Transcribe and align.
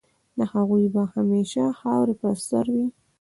د 0.37 0.39
هغوی 0.53 0.85
به 0.93 1.03
همېشه 1.15 1.63
خاوري 1.79 2.13
په 2.21 2.29
سر 2.47 2.65
وي 2.75 2.87